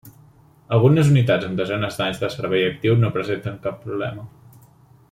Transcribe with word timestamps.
Algunes 0.77 1.11
unitats 1.11 1.47
amb 1.49 1.61
desenes 1.61 1.99
d'anys 2.01 2.23
de 2.25 2.31
servei 2.37 2.67
actiu 2.71 2.99
no 3.05 3.13
presenten 3.19 3.63
cap 3.69 3.79
problema. 3.87 4.29